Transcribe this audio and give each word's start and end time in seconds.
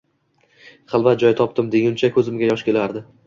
Xilvat 0.93 1.21
joy 1.25 1.35
topdim 1.43 1.69
deguncha 1.77 2.11
ko‘zimga 2.17 2.51
yosh 2.51 2.67
kelardi. 2.71 3.05